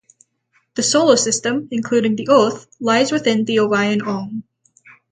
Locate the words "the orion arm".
3.45-4.43